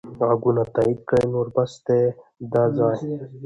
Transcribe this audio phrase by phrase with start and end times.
[0.29, 2.01] ږغونه تایید کړئ نور بس دی
[2.51, 2.95] دا ځای.